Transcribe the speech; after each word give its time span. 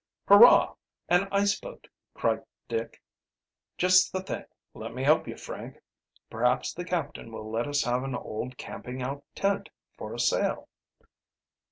"Hurrah, 0.27 0.73
an 1.09 1.27
ice 1.31 1.59
boat!" 1.59 1.85
cried 2.15 2.43
Dick. 2.67 3.03
"Just 3.77 4.11
the 4.11 4.23
thing. 4.23 4.45
Let 4.73 4.95
me 4.95 5.03
help, 5.03 5.27
you, 5.27 5.37
Frank. 5.37 5.77
Perhaps 6.27 6.73
the 6.73 6.83
captain 6.85 7.31
will 7.31 7.51
let 7.51 7.67
us 7.67 7.83
have 7.83 8.01
an 8.03 8.15
old 8.15 8.57
camping 8.57 9.03
out 9.03 9.23
tent 9.35 9.69
for 9.99 10.15
a 10.15 10.19
sail." 10.19 10.69